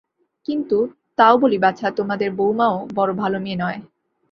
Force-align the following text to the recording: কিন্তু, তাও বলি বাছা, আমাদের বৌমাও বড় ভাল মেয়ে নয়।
কিন্তু, 0.47 0.77
তাও 1.17 1.35
বলি 1.37 1.57
বাছা, 1.57 1.87
আমাদের 1.99 2.29
বৌমাও 2.31 2.75
বড় 2.95 3.11
ভাল 3.13 3.33
মেয়ে 3.39 3.55
নয়। 3.55 3.79